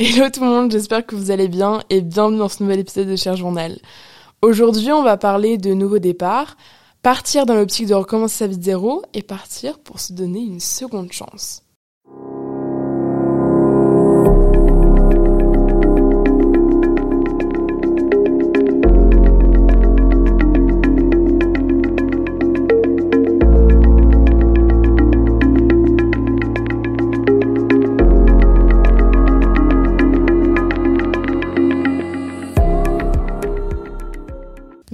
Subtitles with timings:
[0.00, 3.08] Hello tout le monde, j'espère que vous allez bien et bienvenue dans ce nouvel épisode
[3.08, 3.80] de Cher Journal.
[4.42, 6.56] Aujourd'hui, on va parler de nouveau départ,
[7.02, 10.60] partir dans l'optique de recommencer sa vie de zéro et partir pour se donner une
[10.60, 11.64] seconde chance.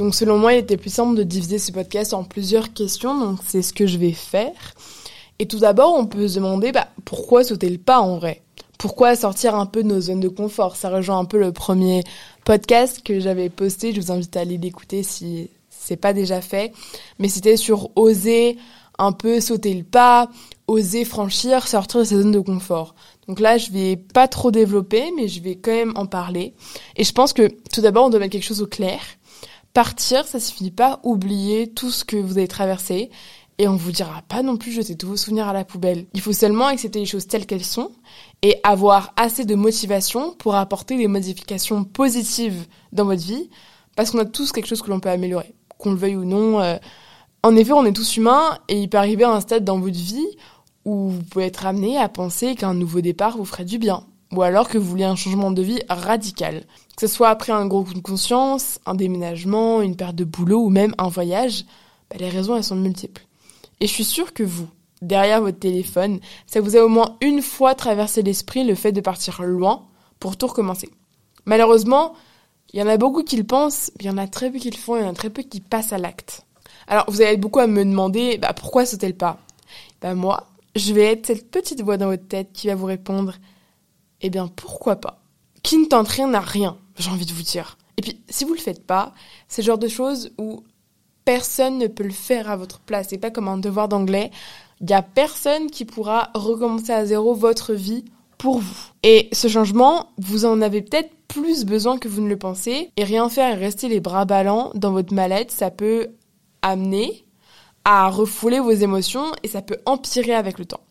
[0.05, 3.39] Donc selon moi, il était plus simple de diviser ce podcast en plusieurs questions, donc
[3.43, 4.75] c'est ce que je vais faire.
[5.39, 8.43] Et tout d'abord, on peut se demander bah, pourquoi sauter le pas en vrai?
[8.77, 10.77] Pourquoi sortir un peu de nos zones de confort?
[10.77, 12.05] Ça rejoint un peu le premier
[12.45, 16.75] podcast que j'avais posté, je vous invite à aller l'écouter si c'est pas déjà fait.
[17.19, 18.59] Mais c'était sur oser
[18.99, 20.29] un peu sauter le pas,
[20.67, 22.95] oser franchir, sortir de sa zone de confort.
[23.27, 26.53] Donc là, je vais pas trop développer, mais je vais quand même en parler.
[26.95, 29.01] Et je pense que tout d'abord, on doit mettre quelque chose au clair.
[29.75, 33.11] Partir, ça suffit pas oublier tout ce que vous avez traversé
[33.59, 36.07] et on vous dira pas non plus jeter tous vos souvenirs à la poubelle.
[36.15, 37.91] Il faut seulement accepter les choses telles qu'elles sont
[38.43, 43.51] et avoir assez de motivation pour apporter des modifications positives dans votre vie
[43.97, 46.61] parce qu'on a tous quelque chose que l'on peut améliorer, qu'on le veuille ou non.
[46.61, 46.77] Euh.
[47.43, 49.99] En effet, on est tous humains et il peut arriver à un stade dans votre
[49.99, 50.37] vie
[50.85, 54.43] où vous pouvez être amené à penser qu'un nouveau départ vous ferait du bien ou
[54.43, 56.65] alors que vous voulez un changement de vie radical.
[56.97, 60.65] Que ce soit après un gros coup de conscience, un déménagement, une perte de boulot
[60.65, 61.65] ou même un voyage,
[62.11, 63.27] bah, les raisons elles sont multiples.
[63.81, 64.69] Et je suis sûre que vous,
[65.03, 69.01] derrière votre téléphone, ça vous a au moins une fois traversé l'esprit le fait de
[69.01, 69.87] partir loin
[70.21, 70.89] pour tout recommencer.
[71.45, 72.15] Malheureusement,
[72.73, 74.59] il y en a beaucoup qui le pensent, mais il y en a très peu
[74.59, 76.45] qui le font, il y en a très peu qui passent à l'acte.
[76.87, 79.39] Alors vous allez beaucoup à me demander bah, pourquoi sauter le pas?
[80.01, 83.35] Bah moi, je vais être cette petite voix dans votre tête qui va vous répondre
[84.27, 85.23] eh bien pourquoi pas?
[85.63, 87.79] Qui ne tente rien n'a rien, j'ai envie de vous dire.
[87.97, 89.13] Et puis si vous le faites pas,
[89.49, 90.65] c'est le genre de choses où
[91.25, 93.09] personne ne peut le faire à votre place.
[93.11, 94.31] C'est pas comme un devoir d'anglais.
[94.81, 98.05] Il y a personne qui pourra recommencer à zéro votre vie
[98.39, 98.77] pour vous.
[99.03, 102.91] Et ce changement, vous en avez peut-être plus besoin que vous ne le pensez.
[102.97, 106.09] Et rien faire et rester les bras ballants dans votre mallette, ça peut
[106.63, 107.25] amener
[107.85, 110.84] à refouler vos émotions et ça peut empirer avec le temps.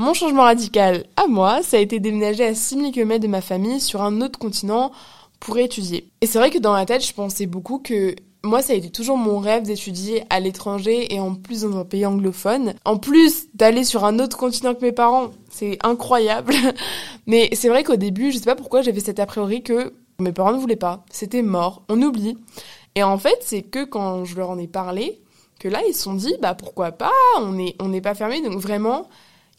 [0.00, 3.80] Mon changement radical à moi, ça a été déménager à 6000 km de ma famille
[3.80, 4.92] sur un autre continent
[5.40, 6.10] pour étudier.
[6.22, 8.88] Et c'est vrai que dans la tête, je pensais beaucoup que moi, ça a été
[8.88, 12.72] toujours mon rêve d'étudier à l'étranger et en plus dans un pays anglophone.
[12.86, 16.54] En plus d'aller sur un autre continent que mes parents, c'est incroyable.
[17.26, 20.32] Mais c'est vrai qu'au début, je sais pas pourquoi j'avais cet a priori que mes
[20.32, 21.04] parents ne voulaient pas.
[21.10, 22.38] C'était mort, on oublie.
[22.94, 25.20] Et en fait, c'est que quand je leur en ai parlé,
[25.58, 28.40] que là, ils se sont dit, bah pourquoi pas, on n'est on n'est pas fermé.
[28.40, 29.06] Donc vraiment,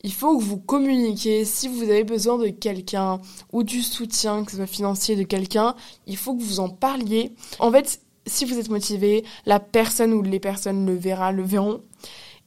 [0.03, 1.45] il faut que vous communiquiez.
[1.45, 5.75] Si vous avez besoin de quelqu'un ou du soutien, que ce soit financier de quelqu'un,
[6.07, 7.31] il faut que vous en parliez.
[7.59, 11.81] En fait, si vous êtes motivé, la personne ou les personnes le verra, le verront.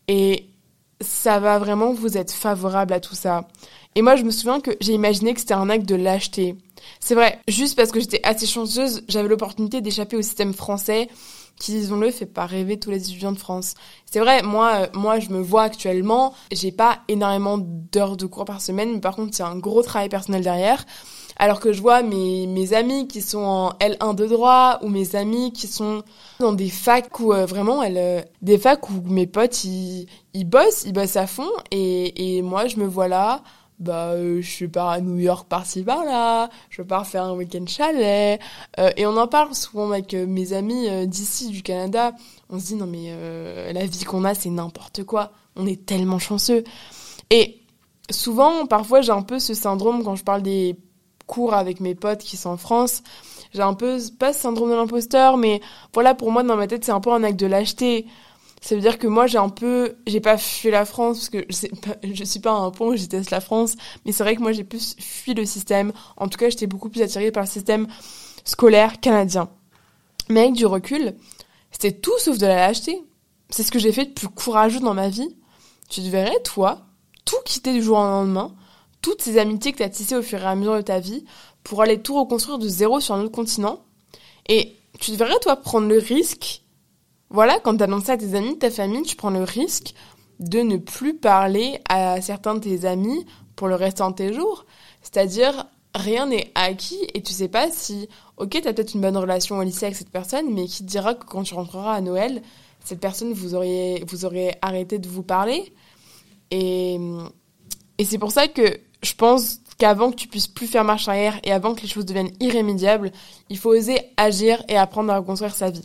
[0.09, 0.47] Et
[1.01, 3.49] ça va vraiment vous être favorable à tout ça.
[3.95, 6.57] Et moi, je me souviens que j'ai imaginé que c'était un acte de lâcheté.
[7.01, 11.09] C'est vrai, juste parce que j'étais assez chanceuse, j'avais l'opportunité d'échapper au système français
[11.59, 13.75] qui, disons-le, fait pas rêver tous les étudiants de France.
[14.11, 18.45] C'est vrai, moi, euh, moi, je me vois actuellement, j'ai pas énormément d'heures de cours
[18.45, 20.85] par semaine, mais par contre, c'est un gros travail personnel derrière.
[21.37, 25.17] Alors que je vois mes, mes amis qui sont en L1 de droit ou mes
[25.17, 26.05] amis qui sont
[26.39, 30.85] dans des facs où euh, vraiment euh, des facs où mes potes ils, ils bossent,
[30.87, 33.43] ils bossent à fond et, et moi je me vois là
[33.79, 38.41] bah euh, je pars à New York par-ci par-là, je pars faire un week-end chalet
[38.79, 42.13] euh, et on en parle souvent avec euh, mes amis d'ici du Canada.
[42.51, 43.13] On se dit non mais
[43.73, 46.63] la vie qu'on a c'est n'importe quoi, on est tellement chanceux.
[47.31, 47.61] Et
[48.11, 50.77] souvent parfois j'ai un peu ce syndrome quand je parle des
[51.27, 53.03] cours avec mes potes qui sont en France,
[53.53, 55.61] j'ai un peu pas ce syndrome de l'imposteur mais
[55.93, 58.07] voilà pour moi dans ma tête c'est un peu un acte de lâcheté.
[58.65, 61.45] Ça veut dire que moi, j'ai un peu, j'ai pas fui la France parce que
[61.51, 63.75] je, sais suis pas un pont, je déteste la France,
[64.07, 65.93] mais c'est vrai que moi, j'ai plus fui le système.
[66.17, 67.87] En tout cas, j'étais beaucoup plus attirée par le système
[68.43, 69.51] scolaire canadien.
[70.31, 71.15] Mais avec du recul,
[71.73, 73.05] c'était tout sauf de la lâcheté.
[73.51, 75.37] C'est ce que j'ai fait de plus courageux dans ma vie.
[75.91, 76.87] Tu devrais, toi,
[77.27, 78.55] tout quitter du jour au lendemain,
[79.03, 81.27] toutes ces amitiés que tu tissées au fur et à mesure de ta vie,
[81.65, 83.85] pour aller tout reconstruire de zéro sur un autre continent.
[84.49, 86.64] Et tu devrais, toi, prendre le risque
[87.35, 89.93] voilà, quand tu annonces ça à tes amis, ta famille, tu prends le risque
[90.39, 93.27] de ne plus parler à certains de tes amis
[93.57, 94.67] pour le restant de tes jours.
[95.03, 95.67] C'est-à-dire,
[95.97, 99.59] rien n'est acquis et tu sais pas si, ok, tu as peut-être une bonne relation
[99.59, 102.41] au lycée avec cette personne, mais qui te dira que quand tu rentreras à Noël,
[102.85, 104.27] cette personne, vous auriez, vous
[104.63, 105.73] arrêté de vous parler.
[106.53, 107.01] Et,
[107.99, 111.41] et c'est pour ça que je pense qu'avant que tu puisses plus faire marche arrière
[111.43, 113.11] et avant que les choses deviennent irrémédiables,
[113.51, 115.83] il faut oser agir et apprendre à reconstruire sa vie.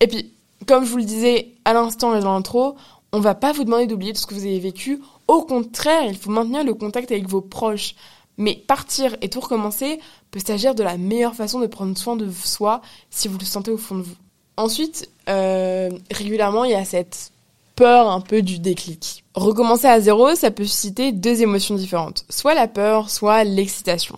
[0.00, 0.34] Et puis,
[0.66, 2.76] comme je vous le disais à l'instant et dans l'intro,
[3.12, 5.00] on va pas vous demander d'oublier tout ce que vous avez vécu.
[5.26, 7.94] Au contraire, il faut maintenir le contact avec vos proches.
[8.38, 12.30] Mais partir et tout recommencer peut s'agir de la meilleure façon de prendre soin de
[12.30, 12.80] soi
[13.10, 14.16] si vous le sentez au fond de vous.
[14.56, 17.32] Ensuite, euh, régulièrement, il y a cette
[17.76, 19.24] peur un peu du déclic.
[19.34, 22.24] Recommencer à zéro, ça peut susciter deux émotions différentes.
[22.30, 24.16] Soit la peur, soit l'excitation.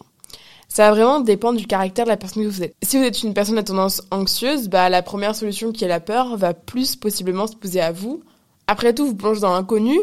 [0.72, 2.74] Ça va vraiment dépendre du caractère de la personne que vous êtes.
[2.82, 6.00] Si vous êtes une personne à tendance anxieuse, bah, la première solution qui est la
[6.00, 8.22] peur va plus possiblement se poser à vous.
[8.66, 10.00] Après tout, vous plongez dans l'inconnu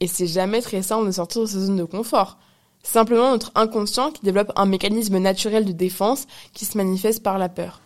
[0.00, 2.38] et c'est jamais très simple de sortir de sa zone de confort
[2.82, 7.50] simplement notre inconscient qui développe un mécanisme naturel de défense qui se manifeste par la
[7.50, 7.82] peur.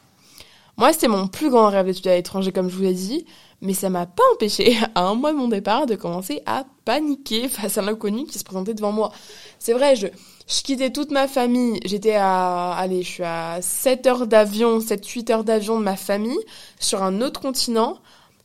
[0.81, 3.27] Moi, c'était mon plus grand rêve d'étudier à l'étranger, comme je vous l'ai dit,
[3.61, 7.49] mais ça m'a pas empêché, à un mois de mon départ, de commencer à paniquer
[7.51, 9.13] face à l'inconnu qui se présentait devant moi.
[9.59, 10.07] C'est vrai, je,
[10.49, 15.31] je quittais toute ma famille, j'étais à, allez, je suis à 7 heures d'avion, 7-8
[15.31, 16.41] heures d'avion de ma famille,
[16.79, 17.99] sur un autre continent,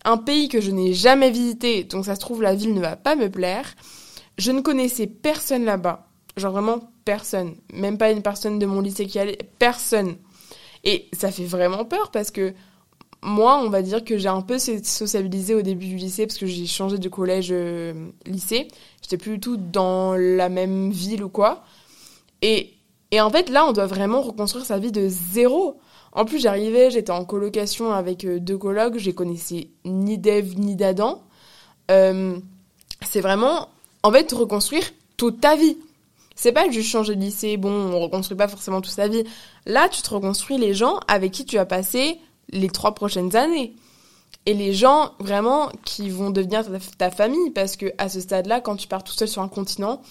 [0.03, 2.97] un pays que je n'ai jamais visité, donc ça se trouve la ville ne va
[2.97, 3.75] pas me plaire.
[4.37, 6.09] Je ne connaissais personne là-bas.
[6.35, 7.55] Genre vraiment personne.
[7.71, 9.37] Même pas une personne de mon lycée qui allait.
[9.57, 10.17] Personne.
[10.85, 12.53] Et ça fait vraiment peur parce que
[13.21, 16.45] moi, on va dire que j'ai un peu sociabilisé au début du lycée parce que
[16.45, 18.67] j'ai changé de collège euh, lycée.
[19.01, 21.63] J'étais plus du tout dans la même ville ou quoi.
[22.43, 22.73] Et,
[23.09, 25.79] et en fait, là, on doit vraiment reconstruire sa vie de zéro.
[26.11, 30.75] En plus, j'arrivais, j'étais en colocation avec euh, deux colocs, je connaissais ni d'Eve ni
[30.75, 31.23] d'Adam.
[31.89, 32.37] Euh,
[33.01, 33.69] c'est vraiment,
[34.03, 34.83] en fait, reconstruire
[35.17, 35.77] toute ta vie.
[36.35, 39.23] C'est pas juste changer de lycée, bon, on reconstruit pas forcément toute sa vie.
[39.65, 43.73] Là, tu te reconstruis les gens avec qui tu as passé les trois prochaines années.
[44.45, 46.63] Et les gens vraiment qui vont devenir
[46.97, 50.01] ta, famille, parce que à ce stade-là, quand tu pars tout seul sur un continent,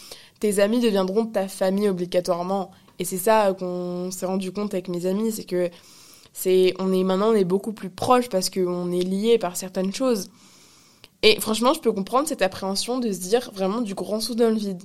[0.40, 2.70] tes amis deviendront ta famille obligatoirement.
[2.98, 5.70] Et c'est ça qu'on s'est rendu compte avec mes amis, c'est que
[6.32, 9.94] c'est, on est maintenant on est beaucoup plus proches parce qu'on est liés par certaines
[9.94, 10.30] choses.
[11.22, 14.50] Et franchement, je peux comprendre cette appréhension de se dire vraiment du grand saut dans
[14.50, 14.82] le vide.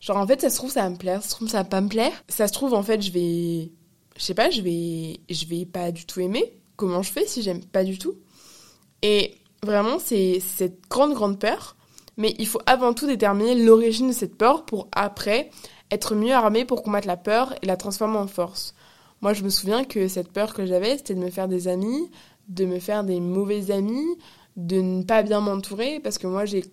[0.00, 1.64] Genre, en fait, ça se trouve, ça va me plaire, ça se trouve, ça va
[1.64, 2.12] pas me plaire.
[2.28, 3.70] Ça se trouve, en fait, je vais.
[4.16, 5.20] Je sais pas, je vais.
[5.28, 6.58] Je vais pas du tout aimer.
[6.76, 8.14] Comment je fais si j'aime pas du tout?
[9.02, 11.76] Et vraiment, c'est cette grande, grande peur.
[12.16, 15.50] Mais il faut avant tout déterminer l'origine de cette peur pour après
[15.90, 18.74] être mieux armé pour combattre la peur et la transformer en force.
[19.20, 22.10] Moi, je me souviens que cette peur que j'avais, c'était de me faire des amis,
[22.48, 24.06] de me faire des mauvais amis,
[24.56, 26.64] de ne pas bien m'entourer, parce que moi, j'ai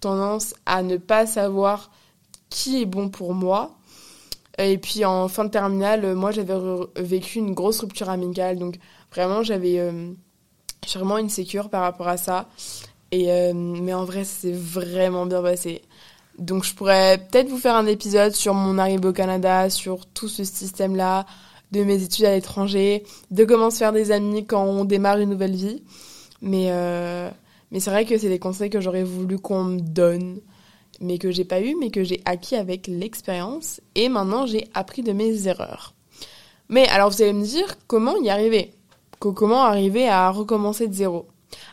[0.00, 1.90] tendance à ne pas savoir
[2.50, 3.76] qui est bon pour moi.
[4.58, 6.54] Et puis en fin de terminale, moi j'avais
[6.96, 8.78] vécu une grosse rupture amicale, donc
[9.12, 10.10] vraiment j'avais euh,
[10.94, 12.48] vraiment une sécure par rapport à ça.
[13.12, 15.82] Et euh, mais en vrai, c'est vraiment bien passé.
[16.38, 20.28] Donc je pourrais peut-être vous faire un épisode sur mon arrivée au Canada, sur tout
[20.28, 21.26] ce système-là,
[21.72, 25.30] de mes études à l'étranger, de comment se faire des amis quand on démarre une
[25.30, 25.82] nouvelle vie.
[26.40, 27.30] Mais, euh,
[27.72, 30.40] mais c'est vrai que c'est des conseils que j'aurais voulu qu'on me donne
[31.00, 33.80] mais que j'ai pas eu, mais que j'ai acquis avec l'expérience.
[33.94, 35.94] Et maintenant, j'ai appris de mes erreurs.
[36.68, 38.72] Mais alors, vous allez me dire comment y arriver?
[39.18, 41.26] Comment arriver à recommencer de zéro?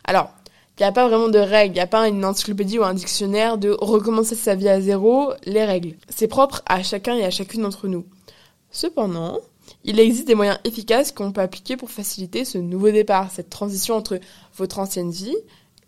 [0.04, 0.30] Alors,
[0.78, 2.92] il n'y a pas vraiment de règles, il n'y a pas une encyclopédie ou un
[2.92, 5.96] dictionnaire de recommencer sa vie à zéro, les règles.
[6.08, 8.04] C'est propre à chacun et à chacune d'entre nous.
[8.70, 9.38] Cependant,
[9.84, 13.94] il existe des moyens efficaces qu'on peut appliquer pour faciliter ce nouveau départ, cette transition
[13.94, 14.18] entre
[14.56, 15.36] votre ancienne vie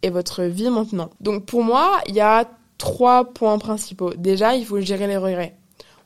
[0.02, 1.10] et votre vie maintenant.
[1.20, 2.48] Donc pour moi, il y a
[2.78, 4.14] trois points principaux.
[4.14, 5.56] Déjà, il faut gérer les regrets.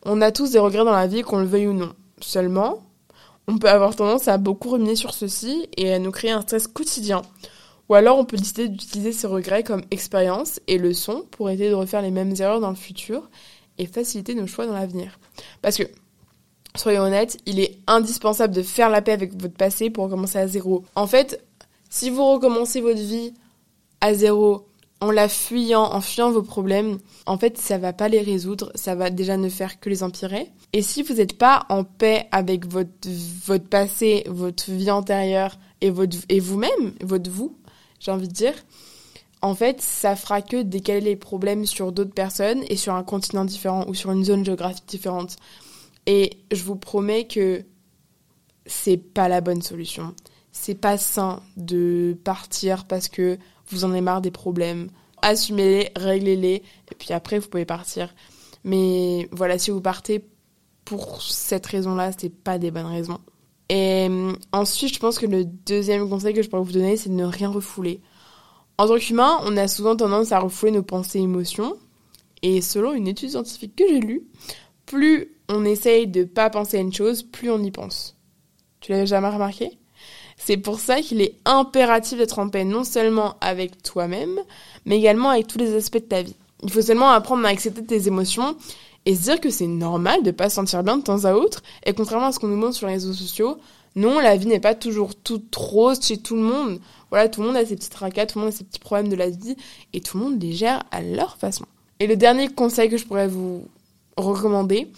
[0.04, 1.92] On a tous des regrets dans la vie, qu'on le veuille ou non.
[2.20, 2.82] Seulement,
[3.46, 6.66] on peut avoir tendance à beaucoup ruminer sur ceci et à nous créer un stress
[6.66, 7.22] quotidien.
[7.88, 11.74] Ou alors on peut décider d'utiliser ces regrets comme expérience et leçon pour aider de
[11.74, 13.28] refaire les mêmes erreurs dans le futur
[13.78, 15.18] et faciliter nos choix dans l'avenir.
[15.60, 15.84] Parce que,
[16.76, 20.46] soyons honnêtes, il est indispensable de faire la paix avec votre passé pour recommencer à
[20.46, 20.84] zéro.
[20.94, 21.44] En fait,
[21.90, 23.34] si vous recommencez votre vie
[24.00, 24.66] à zéro
[25.02, 28.94] en la fuyant, en fuyant vos problèmes, en fait, ça va pas les résoudre, ça
[28.94, 30.52] va déjà ne faire que les empirer.
[30.72, 33.08] Et si vous n'êtes pas en paix avec votre,
[33.44, 37.58] votre passé, votre vie antérieure et, votre, et vous-même, votre vous,
[37.98, 38.54] j'ai envie de dire,
[39.40, 43.44] en fait, ça fera que décaler les problèmes sur d'autres personnes et sur un continent
[43.44, 45.34] différent ou sur une zone géographique différente.
[46.06, 47.64] Et je vous promets que
[48.66, 50.14] c'est pas la bonne solution.
[50.52, 53.36] C'est pas sain de partir parce que
[53.68, 54.90] vous en avez marre des problèmes,
[55.22, 56.56] assumez-les, réglez-les,
[56.90, 58.14] et puis après vous pouvez partir.
[58.64, 60.24] Mais voilà, si vous partez
[60.84, 63.18] pour cette raison-là, c'est pas des bonnes raisons.
[63.68, 67.08] Et euh, ensuite, je pense que le deuxième conseil que je pourrais vous donner, c'est
[67.08, 68.00] de ne rien refouler.
[68.78, 71.76] En tant qu'humain, on a souvent tendance à refouler nos pensées et émotions.
[72.42, 74.26] Et selon une étude scientifique que j'ai lue,
[74.84, 78.16] plus on essaye de pas penser à une chose, plus on y pense.
[78.80, 79.78] Tu l'avais jamais remarqué?
[80.44, 84.40] C'est pour ça qu'il est impératif d'être en paix non seulement avec toi-même,
[84.86, 86.34] mais également avec tous les aspects de ta vie.
[86.64, 88.56] Il faut seulement apprendre à accepter tes émotions
[89.06, 91.62] et se dire que c'est normal de pas se sentir bien de temps à autre.
[91.86, 93.58] Et contrairement à ce qu'on nous montre sur les réseaux sociaux,
[93.94, 96.80] non, la vie n'est pas toujours toute rose chez tout le monde.
[97.10, 99.10] Voilà, tout le monde a ses petits tracas, tout le monde a ses petits problèmes
[99.10, 99.56] de la vie,
[99.92, 101.66] et tout le monde les gère à leur façon.
[102.00, 103.68] Et le dernier conseil que je pourrais vous
[104.16, 104.88] recommander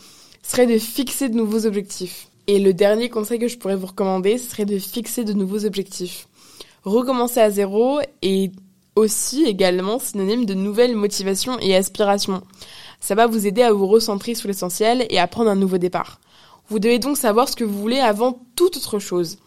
[0.42, 2.28] serait de fixer de nouveaux objectifs.
[2.46, 6.28] Et le dernier conseil que je pourrais vous recommander serait de fixer de nouveaux objectifs.
[6.84, 8.52] Recommencer à zéro est
[8.96, 12.42] aussi également synonyme de nouvelles motivations et aspirations.
[13.00, 16.20] Ça va vous aider à vous recentrer sur l'essentiel et à prendre un nouveau départ.
[16.68, 19.38] Vous devez donc savoir ce que vous voulez avant toute autre chose.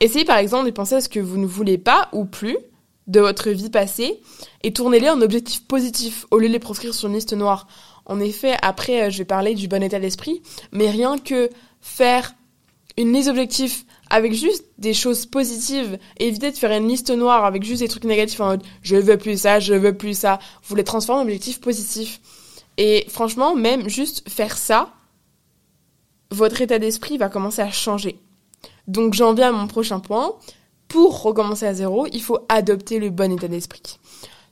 [0.00, 2.56] Essayez par exemple de penser à ce que vous ne voulez pas ou plus
[3.06, 4.20] de votre vie passée
[4.62, 7.66] et tournez-les en objectifs positifs au lieu de les proscrire sur une liste noire.
[8.04, 11.50] En effet, après, euh, je vais parler du bon état d'esprit, mais rien que
[11.82, 12.34] faire
[12.96, 17.62] une liste d'objectifs avec juste des choses positives éviter de faire une liste noire avec
[17.64, 20.38] juste des trucs négatifs en mode je veux plus ça, je veux plus ça.
[20.64, 22.20] Vous les transformez en objectifs positifs.
[22.78, 24.90] Et franchement, même juste faire ça,
[26.30, 28.18] votre état d'esprit va commencer à changer.
[28.88, 30.34] Donc j'en viens à mon prochain point.
[30.88, 33.98] Pour recommencer à zéro, il faut adopter le bon état d'esprit.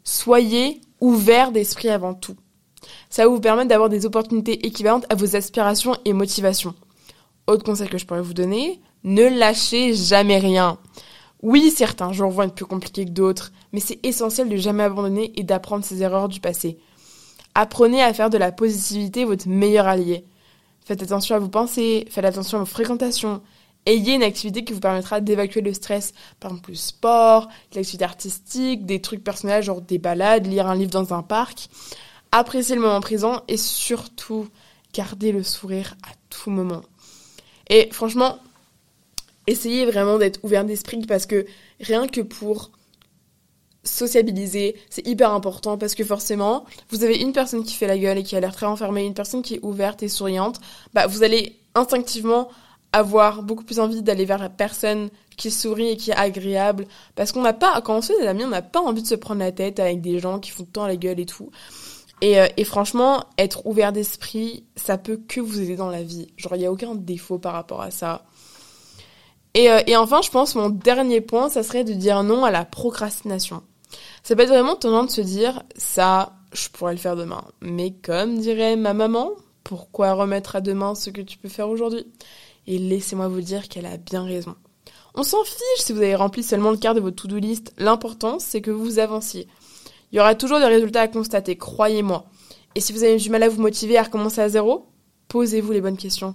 [0.04, 2.36] Soyez ouvert d'esprit avant tout.
[3.10, 6.74] Ça va vous permettre d'avoir des opportunités équivalentes à vos aspirations et motivations.
[7.50, 10.78] Autre conseil que je pourrais vous donner, ne lâchez jamais rien.
[11.42, 15.32] Oui, certains jours vont être plus compliqués que d'autres, mais c'est essentiel de jamais abandonner
[15.34, 16.78] et d'apprendre ses erreurs du passé.
[17.56, 20.24] Apprenez à faire de la positivité votre meilleur allié.
[20.84, 23.42] Faites attention à vos pensées, faites attention à vos fréquentations.
[23.84, 28.86] Ayez une activité qui vous permettra d'évacuer le stress, par exemple le sport, l'activité artistique,
[28.86, 31.68] des trucs personnels genre des balades, lire un livre dans un parc.
[32.30, 34.46] Appréciez le moment présent et surtout
[34.94, 36.82] gardez le sourire à tout moment.
[37.70, 38.38] Et franchement,
[39.46, 41.46] essayez vraiment d'être ouvert d'esprit parce que
[41.80, 42.70] rien que pour
[43.84, 48.18] sociabiliser, c'est hyper important parce que forcément, vous avez une personne qui fait la gueule
[48.18, 50.60] et qui a l'air très enfermée, une personne qui est ouverte et souriante,
[50.92, 52.50] bah vous allez instinctivement
[52.92, 57.32] avoir beaucoup plus envie d'aller vers la personne qui sourit et qui est agréable parce
[57.32, 59.14] qu'on n'a pas quand on se fait des amis, on n'a pas envie de se
[59.14, 61.50] prendre la tête avec des gens qui font temps la gueule et tout.
[62.20, 66.28] Et, euh, et franchement, être ouvert d'esprit, ça peut que vous aider dans la vie.
[66.36, 68.24] Genre, il n'y a aucun défaut par rapport à ça.
[69.54, 72.50] Et, euh, et enfin, je pense, mon dernier point, ça serait de dire non à
[72.50, 73.62] la procrastination.
[74.22, 77.44] Ça peut être vraiment tendance de se dire, ça, je pourrais le faire demain.
[77.60, 79.30] Mais comme dirait ma maman,
[79.64, 82.06] pourquoi remettre à demain ce que tu peux faire aujourd'hui?
[82.66, 84.54] Et laissez-moi vous dire qu'elle a bien raison.
[85.14, 87.72] On s'en fiche si vous avez rempli seulement le quart de votre to-do list.
[87.78, 89.48] L'important, c'est que vous avanciez.
[90.12, 92.26] Il y aura toujours des résultats à constater, croyez-moi.
[92.74, 94.86] Et si vous avez du mal à vous motiver à recommencer à zéro,
[95.28, 96.34] posez-vous les bonnes questions.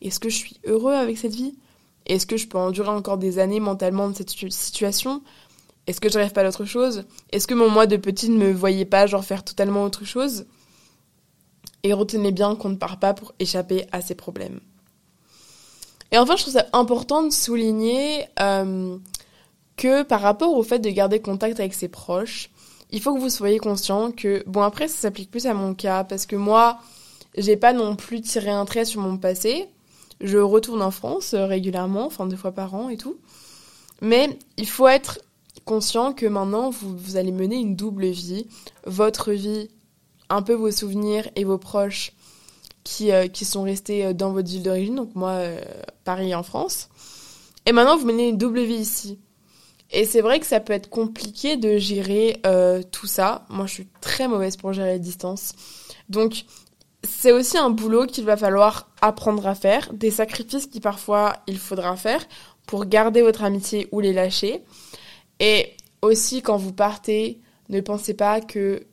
[0.00, 1.54] Est-ce que je suis heureux avec cette vie?
[2.06, 5.22] Est-ce que je peux endurer encore des années mentalement de cette situation?
[5.86, 7.04] Est-ce que je rêve pas d'autre chose?
[7.30, 10.46] Est-ce que mon moi de petite ne me voyait pas genre faire totalement autre chose?
[11.84, 14.60] Et retenez bien qu'on ne part pas pour échapper à ces problèmes.
[16.12, 18.96] Et enfin, je trouve ça important de souligner euh,
[19.76, 22.50] que par rapport au fait de garder contact avec ses proches,
[22.92, 26.04] il faut que vous soyez conscient que, bon après ça s'applique plus à mon cas,
[26.04, 26.78] parce que moi,
[27.36, 29.66] j'ai pas non plus tiré un trait sur mon passé.
[30.20, 33.16] Je retourne en France euh, régulièrement, enfin deux fois par an et tout.
[34.02, 35.20] Mais il faut être
[35.64, 38.46] conscient que maintenant, vous, allez mener une double vie.
[38.86, 39.68] Votre vie,
[40.28, 42.12] un peu vos souvenirs et vos proches
[42.84, 45.40] qui, euh, qui sont restés euh, dans votre ville d'origine, donc moi,
[46.04, 46.88] Paris en France.
[47.64, 49.18] Et maintenant, vous menez une double vie ici.
[49.92, 52.40] Et c'est vrai que ça peut être compliqué de gérer
[52.90, 53.44] tout ça.
[53.50, 55.52] Moi, je suis très mauvaise pour gérer les distances.
[56.08, 56.44] Donc,
[57.04, 61.58] c'est aussi un boulot qu'il va falloir apprendre à faire, des sacrifices qui parfois il
[61.58, 62.24] faudra faire
[62.66, 64.62] pour garder votre amitié ou les lâcher.
[65.40, 68.86] Et aussi, quand vous partez, ne pensez pas que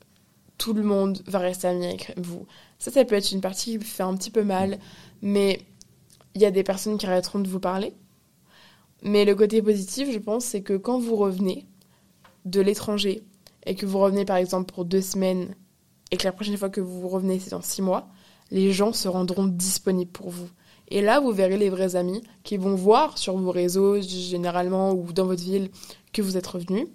[0.57, 2.45] tout le monde va rester ami avec vous.
[2.79, 4.79] Ça, ça peut être une partie qui fait un petit peu mal,
[5.21, 5.61] mais
[6.33, 7.93] il y a des personnes qui arrêteront de vous parler.
[9.03, 11.65] Mais le côté positif, je pense, c'est que quand vous revenez
[12.45, 13.23] de l'étranger
[13.65, 15.55] et que vous revenez par exemple pour deux semaines
[16.11, 18.07] et que la prochaine fois que vous revenez, c'est dans six mois,
[18.51, 20.49] les gens se rendront disponibles pour vous.
[20.89, 25.13] Et là, vous verrez les vrais amis qui vont voir sur vos réseaux, généralement, ou
[25.13, 25.69] dans votre ville,
[26.13, 26.87] que vous êtes revenu.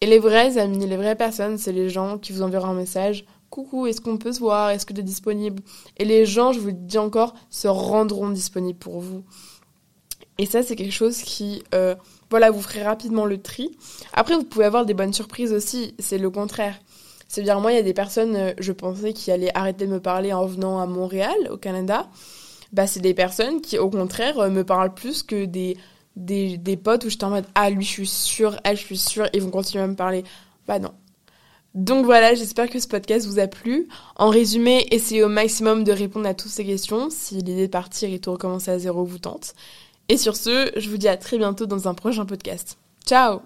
[0.00, 3.24] Et les vrais amis, les vraies personnes, c'est les gens qui vous enverront un message.
[3.50, 4.70] Coucou, est-ce qu'on peut se voir?
[4.70, 5.62] Est-ce que tu es disponible?
[5.98, 9.22] Et les gens, je vous le dis encore, se rendront disponibles pour vous.
[10.38, 11.94] Et ça, c'est quelque chose qui, euh,
[12.30, 13.70] voilà, vous ferez rapidement le tri.
[14.12, 15.94] Après, vous pouvez avoir des bonnes surprises aussi.
[15.98, 16.78] C'est le contraire.
[17.28, 20.00] C'est-à-dire, moi, il y a des personnes, euh, je pensais, qui allaient arrêter de me
[20.00, 22.08] parler en venant à Montréal, au Canada.
[22.72, 25.76] Bah, c'est des personnes qui, au contraire, euh, me parlent plus que des,
[26.16, 28.98] des, des potes où j'étais en mode, ah, lui, je suis sûre, elle, je suis
[28.98, 30.24] sûre, ils vont continuer à me parler.
[30.66, 30.92] Bah, non.
[31.74, 33.88] Donc voilà, j'espère que ce podcast vous a plu.
[34.16, 38.10] En résumé, essayez au maximum de répondre à toutes ces questions si l'idée de partir
[38.10, 39.54] et de recommencer à zéro vous tente.
[40.08, 42.78] Et sur ce, je vous dis à très bientôt dans un prochain podcast.
[43.06, 43.42] Ciao